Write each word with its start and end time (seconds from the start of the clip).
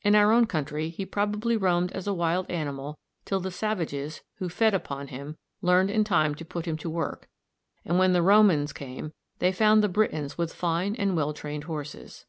In 0.00 0.14
our 0.14 0.32
own 0.32 0.46
country 0.46 0.88
he 0.88 1.04
probably 1.04 1.54
roamed 1.54 1.92
as 1.92 2.06
a 2.06 2.14
wild 2.14 2.50
animal 2.50 2.98
till 3.26 3.40
the 3.40 3.50
savages, 3.50 4.22
who 4.36 4.48
fed 4.48 4.72
upon 4.72 5.08
him, 5.08 5.36
learned 5.60 5.90
in 5.90 6.02
time 6.02 6.34
to 6.36 6.46
put 6.46 6.64
him 6.64 6.78
to 6.78 6.88
work; 6.88 7.28
and 7.84 7.98
when 7.98 8.14
the 8.14 8.22
Romans 8.22 8.72
came 8.72 9.12
they 9.38 9.52
found 9.52 9.82
the 9.84 9.88
Britons 9.90 10.38
with 10.38 10.54
fine 10.54 10.96
and 10.96 11.14
well 11.14 11.34
trained 11.34 11.64
horses. 11.64 12.24